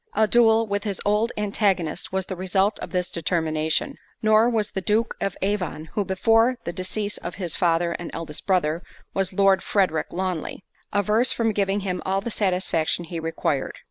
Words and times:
A 0.15 0.27
duel 0.27 0.65
with 0.65 0.83
his 0.83 0.99
old 1.05 1.31
antagonist 1.37 2.11
was 2.11 2.25
the 2.25 2.35
result 2.35 2.79
of 2.79 2.89
this 2.89 3.11
determination; 3.11 3.97
nor 4.23 4.49
was 4.49 4.71
the 4.71 4.81
Duke 4.81 5.13
of 5.21 5.37
Avon 5.43 5.89
(who 5.93 6.03
before 6.03 6.57
the 6.63 6.73
decease 6.73 7.19
of 7.19 7.35
his 7.35 7.53
father 7.53 7.91
and 7.91 8.09
eldest 8.11 8.47
brother, 8.47 8.81
was 9.13 9.31
Lord 9.31 9.61
Frederick 9.61 10.07
Lawnly) 10.09 10.63
averse 10.91 11.31
from 11.31 11.51
giving 11.53 11.81
him 11.81 12.01
all 12.03 12.19
the 12.19 12.31
satisfaction 12.31 13.03
he 13.03 13.19
required. 13.19 13.77